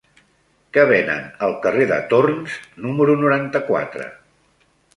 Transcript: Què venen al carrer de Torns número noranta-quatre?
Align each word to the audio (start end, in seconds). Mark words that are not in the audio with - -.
Què 0.77 0.85
venen 0.91 1.27
al 1.49 1.53
carrer 1.67 1.85
de 1.93 2.01
Torns 2.15 2.57
número 2.89 3.19
noranta-quatre? 3.23 4.13